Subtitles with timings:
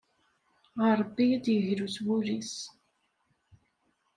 [0.81, 2.55] Ɣer Ṛebbi ad yeglu s wul-is.